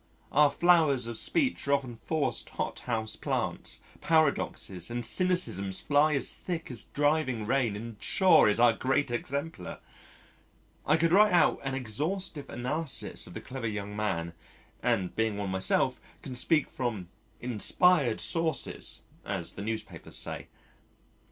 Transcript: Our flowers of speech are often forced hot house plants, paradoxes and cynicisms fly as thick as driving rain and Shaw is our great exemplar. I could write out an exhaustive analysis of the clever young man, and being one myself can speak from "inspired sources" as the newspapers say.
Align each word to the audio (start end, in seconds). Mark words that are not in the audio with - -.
Our 0.31 0.49
flowers 0.49 1.05
of 1.05 1.15
speech 1.15 1.67
are 1.67 1.73
often 1.73 1.95
forced 1.95 2.49
hot 2.49 2.79
house 2.79 3.15
plants, 3.15 3.81
paradoxes 4.01 4.89
and 4.89 5.03
cynicisms 5.05 5.79
fly 5.79 6.15
as 6.15 6.33
thick 6.33 6.71
as 6.71 6.83
driving 6.85 7.45
rain 7.45 7.75
and 7.75 8.01
Shaw 8.01 8.47
is 8.47 8.59
our 8.59 8.73
great 8.73 9.11
exemplar. 9.11 9.77
I 10.87 10.97
could 10.97 11.11
write 11.11 11.33
out 11.33 11.59
an 11.63 11.75
exhaustive 11.75 12.49
analysis 12.49 13.27
of 13.27 13.35
the 13.35 13.41
clever 13.41 13.67
young 13.67 13.95
man, 13.95 14.33
and 14.81 15.15
being 15.15 15.37
one 15.37 15.51
myself 15.51 16.01
can 16.23 16.35
speak 16.35 16.71
from 16.71 17.09
"inspired 17.39 18.19
sources" 18.19 19.01
as 19.23 19.51
the 19.51 19.61
newspapers 19.61 20.15
say. 20.15 20.47